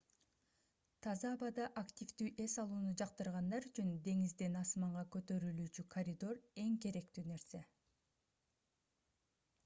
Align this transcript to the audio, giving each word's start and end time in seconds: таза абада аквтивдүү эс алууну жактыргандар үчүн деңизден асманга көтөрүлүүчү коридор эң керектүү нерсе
таза 1.07 1.31
абада 1.35 1.65
аквтивдүү 1.81 2.29
эс 2.45 2.55
алууну 2.63 2.93
жактыргандар 3.01 3.67
үчүн 3.69 3.91
деңизден 4.07 4.57
асманга 4.61 5.03
көтөрүлүүчү 5.15 5.85
коридор 5.97 6.39
эң 6.63 6.79
керектүү 6.87 7.25
нерсе 7.33 7.61